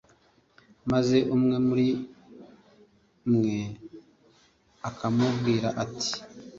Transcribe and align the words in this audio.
maze 0.91 1.17
umwe 1.35 1.55
muri 1.67 1.87
mwe 3.31 3.57
akamubwira 4.89 5.67
ati 5.83 6.13